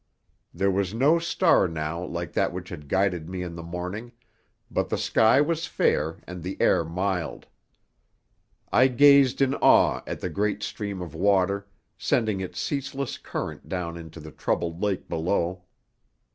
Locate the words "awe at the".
9.53-10.29